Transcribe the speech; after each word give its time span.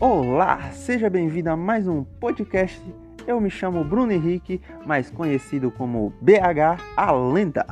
Olá, 0.00 0.70
seja 0.70 1.10
bem-vindo 1.10 1.50
a 1.50 1.56
mais 1.56 1.88
um 1.88 2.04
podcast. 2.04 2.80
Eu 3.26 3.40
me 3.40 3.50
chamo 3.50 3.82
Bruno 3.82 4.12
Henrique, 4.12 4.60
mais 4.86 5.10
conhecido 5.10 5.72
como 5.72 6.12
BH 6.20 6.80
a 6.96 7.10
Lenda. 7.10 7.66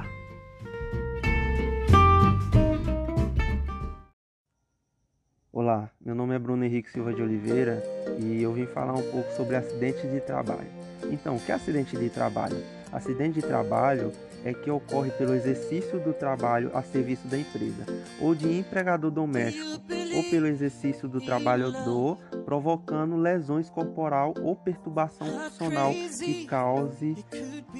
Olá, 5.53 5.89
meu 6.05 6.17
nome 6.17 6.35
é 6.35 6.39
Bruno 6.41 6.65
Henrique 6.65 6.91
Silva 6.91 7.15
de 7.15 7.23
Oliveira 7.23 7.81
e 8.19 8.43
eu 8.43 8.53
vim 8.53 8.67
falar 8.67 8.95
um 8.95 9.11
pouco 9.13 9.31
sobre 9.37 9.55
acidente 9.55 10.05
de 10.09 10.21
trabalho. 10.21 10.67
Então, 11.09 11.37
o 11.37 11.41
que 11.41 11.53
é 11.53 11.55
acidente 11.55 11.97
de 11.97 12.11
trabalho? 12.11 12.57
Acidente 12.93 13.41
de 13.41 13.47
trabalho 13.47 14.11
é 14.45 14.53
que 14.53 14.69
ocorre 14.69 15.13
pelo 15.13 15.33
exercício 15.33 16.01
do 16.01 16.13
trabalho 16.13 16.73
a 16.75 16.83
serviço 16.83 17.29
da 17.29 17.39
empresa, 17.39 17.85
ou 18.21 18.35
de 18.35 18.53
empregador 18.59 19.13
doméstico, 19.13 19.81
ou 20.17 20.23
pelo 20.25 20.47
exercício 20.47 21.07
do 21.07 21.21
trabalhador, 21.21 22.17
provocando 22.47 23.17
lesões 23.17 23.69
corporal 23.69 24.33
ou 24.43 24.57
perturbação 24.57 25.27
funcional 25.27 25.93
que 25.93 26.47
cause 26.47 27.15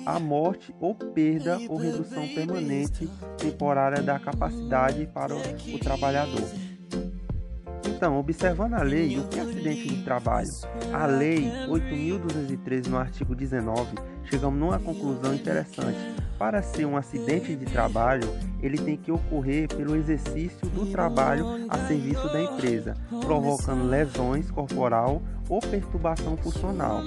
a 0.05 0.21
morte 0.21 0.75
ou 0.79 0.95
perda 0.95 1.59
ou 1.69 1.79
redução 1.79 2.29
permanente 2.29 3.09
temporária 3.39 4.03
da 4.03 4.19
capacidade 4.19 5.07
para 5.07 5.35
o 5.35 5.79
trabalhador. 5.79 6.76
Então, 7.97 8.19
observando 8.19 8.75
a 8.75 8.83
lei, 8.83 9.19
o 9.19 9.27
que 9.27 9.39
é 9.39 9.43
acidente 9.43 9.89
de 9.89 10.05
trabalho? 10.05 10.51
A 10.93 11.07
lei 11.07 11.51
8.213, 11.67 12.89
no 12.89 12.99
artigo 12.99 13.35
19, 13.35 13.97
chegamos 14.25 14.61
numa 14.61 14.79
conclusão 14.79 15.35
interessante. 15.35 15.97
Para 16.39 16.61
ser 16.61 16.85
um 16.85 16.95
acidente 16.95 17.57
de 17.57 17.65
trabalho, 17.65 18.29
ele 18.61 18.77
tem 18.77 18.99
que 18.99 19.11
ocorrer 19.11 19.67
pelo 19.69 19.97
exercício 19.97 20.69
do 20.69 20.85
trabalho 20.93 21.47
a 21.71 21.79
serviço 21.87 22.31
da 22.31 22.43
empresa, 22.43 22.93
provocando 23.23 23.89
lesões 23.89 24.51
corporal 24.51 25.23
ou 25.49 25.61
perturbação 25.61 26.37
funcional. 26.37 27.01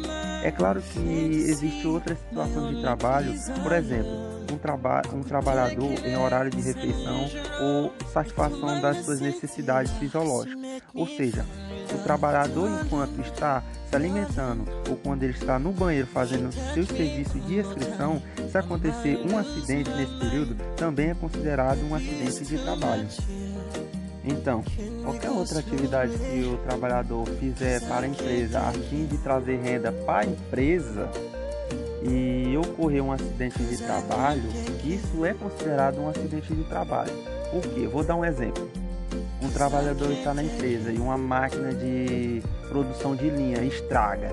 É 0.44 0.50
claro 0.50 0.82
que 0.82 1.00
existe 1.00 1.86
outras 1.86 2.18
situações 2.18 2.76
de 2.76 2.82
trabalho, 2.82 3.32
por 3.62 3.74
exemplo, 3.74 4.29
traba 4.62 5.02
um 5.14 5.22
trabalhador 5.22 5.92
em 6.06 6.18
horário 6.18 6.52
de 6.52 6.62
refeição 6.62 7.30
ou 7.62 7.94
satisfação 8.12 8.82
das 8.82 9.06
suas 9.06 9.20
necessidades 9.20 9.92
fisiológicas. 9.94 10.60
Ou 10.94 11.08
seja, 11.08 11.46
o 11.94 11.98
trabalhador, 12.04 12.70
enquanto 12.84 13.20
está 13.22 13.64
se 13.90 13.96
alimentando 13.96 14.66
ou 14.90 14.96
quando 14.96 15.24
ele 15.24 15.34
está 15.34 15.58
no 15.58 15.72
banheiro 15.72 16.08
fazendo 16.08 16.52
seu 16.52 16.86
serviço 16.86 17.40
de 17.40 17.60
inscrição, 17.60 18.22
se 18.50 18.58
acontecer 18.58 19.18
um 19.18 19.38
acidente 19.38 19.90
nesse 19.92 20.20
período, 20.20 20.56
também 20.76 21.10
é 21.10 21.16
considerado 21.16 21.80
um 21.84 21.96
acidente 21.96 22.46
de 22.46 22.58
trabalho. 22.58 23.08
Então, 24.24 24.64
qualquer 25.04 25.32
outra 25.32 25.60
atividade 25.60 26.12
que 26.18 26.44
o 26.44 26.58
trabalhador 26.58 27.26
fizer 27.40 27.82
para 27.88 28.06
a 28.06 28.10
empresa 28.10 28.60
a 28.60 28.72
fim 28.72 29.06
de 29.06 29.18
trazer 29.18 29.60
renda 29.60 29.92
para 29.92 30.28
a 30.28 30.30
empresa, 30.30 31.10
e 32.04 32.56
ocorrer 32.58 33.04
um 33.04 33.12
acidente 33.12 33.62
de 33.64 33.78
trabalho, 33.78 34.44
isso 34.84 35.26
é 35.26 35.34
considerado 35.34 36.00
um 36.00 36.10
acidente 36.10 36.54
de 36.54 36.64
trabalho. 36.64 37.14
Por 37.52 37.62
quê? 37.62 37.88
Vou 37.88 38.04
dar 38.04 38.16
um 38.16 38.24
exemplo. 38.24 38.70
Um 39.42 39.50
trabalhador 39.50 40.12
está 40.12 40.34
na 40.34 40.44
empresa 40.44 40.92
e 40.92 40.98
uma 40.98 41.18
máquina 41.18 41.74
de 41.74 42.42
produção 42.68 43.16
de 43.16 43.30
linha 43.30 43.64
estraga. 43.64 44.32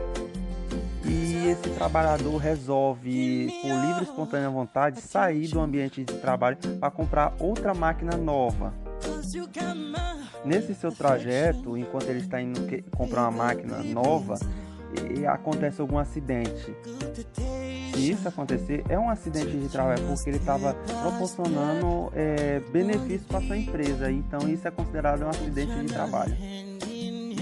E 1.04 1.48
esse 1.48 1.70
trabalhador 1.70 2.36
resolve, 2.38 3.48
por 3.62 3.70
livre 3.70 4.00
e 4.00 4.02
espontânea 4.02 4.50
vontade, 4.50 5.00
sair 5.00 5.48
do 5.48 5.60
ambiente 5.60 6.04
de 6.04 6.14
trabalho 6.14 6.56
para 6.80 6.90
comprar 6.90 7.34
outra 7.38 7.72
máquina 7.72 8.16
nova. 8.16 8.74
Nesse 10.44 10.74
seu 10.74 10.90
trajeto, 10.90 11.76
enquanto 11.76 12.08
ele 12.08 12.20
está 12.20 12.40
indo 12.40 12.60
comprar 12.96 13.22
uma 13.22 13.30
máquina 13.30 13.78
nova, 13.82 14.36
e 15.16 15.26
acontece 15.26 15.80
algum 15.80 15.98
acidente. 15.98 16.74
Se 17.92 18.10
isso 18.10 18.28
acontecer, 18.28 18.84
é 18.88 18.98
um 18.98 19.08
acidente 19.08 19.56
de 19.56 19.68
trabalho 19.68 20.02
porque 20.06 20.28
ele 20.28 20.36
estava 20.36 20.74
proporcionando 20.74 22.12
é, 22.14 22.60
benefícios 22.72 23.26
para 23.26 23.40
sua 23.40 23.56
empresa. 23.56 24.10
Então 24.10 24.48
isso 24.48 24.66
é 24.68 24.70
considerado 24.70 25.22
um 25.22 25.28
acidente 25.28 25.74
de 25.80 25.86
trabalho. 25.86 26.34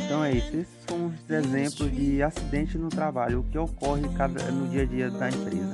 Então 0.04 0.24
é 0.24 0.32
isso. 0.32 0.56
Esses 0.56 0.68
são 0.86 1.06
os 1.06 1.30
exemplos 1.30 1.90
de 1.90 2.22
acidente 2.22 2.78
no 2.78 2.88
trabalho, 2.88 3.40
o 3.40 3.44
que 3.44 3.58
ocorre 3.58 4.02
no 4.02 4.68
dia 4.68 4.82
a 4.82 4.86
dia 4.86 5.10
da 5.10 5.28
empresa. 5.28 5.73